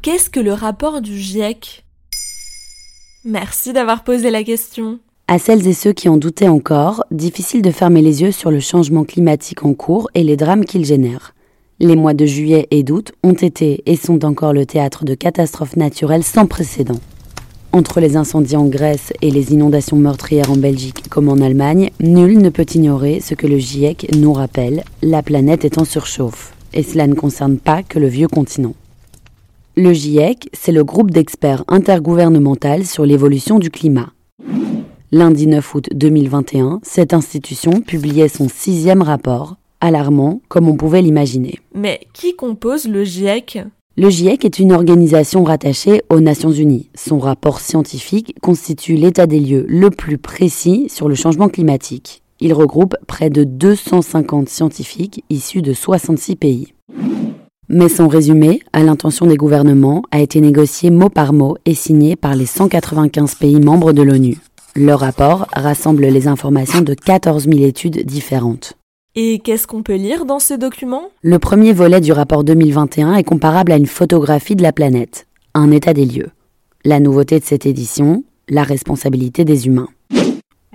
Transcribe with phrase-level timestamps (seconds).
[0.00, 1.84] Qu'est-ce que le rapport du GIEC
[3.24, 5.00] Merci d'avoir posé la question.
[5.26, 8.60] À celles et ceux qui en doutaient encore, difficile de fermer les yeux sur le
[8.60, 11.34] changement climatique en cours et les drames qu'il génère.
[11.80, 15.76] Les mois de juillet et d'août ont été et sont encore le théâtre de catastrophes
[15.76, 17.00] naturelles sans précédent.
[17.72, 22.38] Entre les incendies en Grèce et les inondations meurtrières en Belgique comme en Allemagne, nul
[22.38, 26.54] ne peut ignorer ce que le GIEC nous rappelle, la planète est en surchauffe.
[26.72, 28.74] Et cela ne concerne pas que le vieux continent.
[29.80, 34.10] Le GIEC, c'est le groupe d'experts intergouvernemental sur l'évolution du climat.
[35.12, 41.60] Lundi 9 août 2021, cette institution publiait son sixième rapport, alarmant comme on pouvait l'imaginer.
[41.76, 43.60] Mais qui compose le GIEC
[43.96, 46.88] le GIEC est une organisation rattachée aux Nations Unies.
[46.94, 52.22] Son rapport scientifique constitue l'état des lieux le plus précis sur le changement climatique.
[52.38, 56.74] Il regroupe près de 250 scientifiques issus de 66 pays.
[57.70, 62.16] Mais son résumé, à l'intention des gouvernements, a été négocié mot par mot et signé
[62.16, 64.38] par les 195 pays membres de l'ONU.
[64.74, 68.72] Le rapport rassemble les informations de 14 000 études différentes.
[69.14, 71.10] Et qu'est-ce qu'on peut lire dans ce document?
[71.22, 75.70] Le premier volet du rapport 2021 est comparable à une photographie de la planète, un
[75.70, 76.30] état des lieux.
[76.84, 79.88] La nouveauté de cette édition, la responsabilité des humains.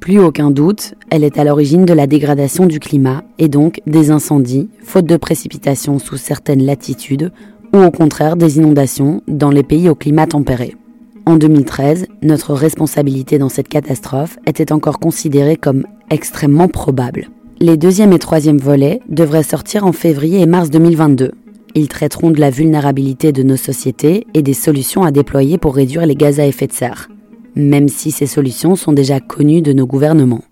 [0.00, 4.10] Plus aucun doute, elle est à l'origine de la dégradation du climat et donc des
[4.10, 7.32] incendies, faute de précipitations sous certaines latitudes,
[7.74, 10.76] ou au contraire des inondations dans les pays au climat tempéré.
[11.24, 17.28] En 2013, notre responsabilité dans cette catastrophe était encore considérée comme extrêmement probable.
[17.58, 21.32] Les deuxième et troisième volets devraient sortir en février et mars 2022.
[21.74, 26.06] Ils traiteront de la vulnérabilité de nos sociétés et des solutions à déployer pour réduire
[26.06, 27.08] les gaz à effet de serre,
[27.56, 30.44] même si ces solutions sont déjà connues de nos gouvernements.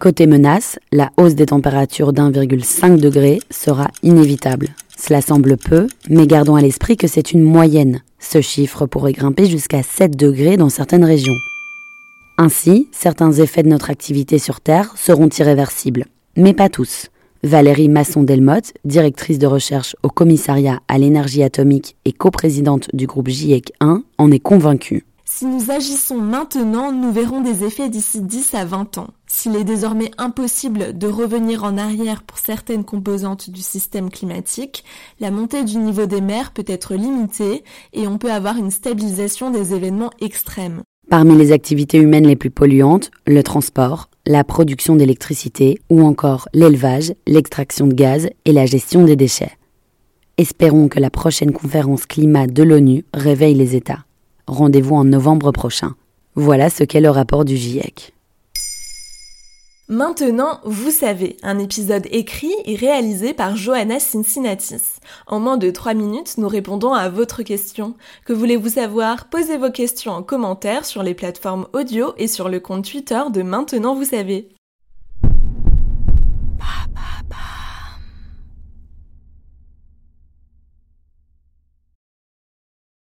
[0.00, 4.70] Côté menace, la hausse des températures d'1,5 degré sera inévitable.
[4.98, 8.02] Cela semble peu, mais gardons à l'esprit que c'est une moyenne.
[8.18, 11.32] Ce chiffre pourrait grimper jusqu'à 7 degrés dans certaines régions.
[12.38, 16.06] Ainsi, certains effets de notre activité sur Terre seront irréversibles
[16.36, 17.08] mais pas tous.
[17.42, 23.72] Valérie Masson-Delmotte, directrice de recherche au commissariat à l'énergie atomique et coprésidente du groupe GIEC
[23.80, 25.04] 1, en est convaincue.
[25.34, 29.08] Si nous agissons maintenant, nous verrons des effets d'ici 10 à 20 ans.
[29.26, 34.84] S'il est désormais impossible de revenir en arrière pour certaines composantes du système climatique,
[35.20, 39.50] la montée du niveau des mers peut être limitée et on peut avoir une stabilisation
[39.50, 40.82] des événements extrêmes.
[41.08, 47.14] Parmi les activités humaines les plus polluantes, le transport, la production d'électricité ou encore l'élevage,
[47.26, 49.56] l'extraction de gaz et la gestion des déchets.
[50.36, 54.04] Espérons que la prochaine conférence climat de l'ONU réveille les États.
[54.52, 55.94] Rendez-vous en novembre prochain.
[56.34, 58.12] Voilà ce qu'est le rapport du GIEC.
[59.88, 65.00] Maintenant, vous savez, un épisode écrit et réalisé par Johanna Cincinnatis.
[65.26, 67.94] En moins de 3 minutes, nous répondons à votre question.
[68.26, 69.30] Que voulez-vous savoir?
[69.30, 73.42] Posez vos questions en commentaire sur les plateformes audio et sur le compte Twitter de
[73.42, 74.48] Maintenant, vous savez.